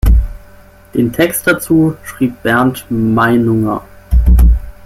[0.95, 3.83] Den Text dazu schrieb Bernd Meinunger.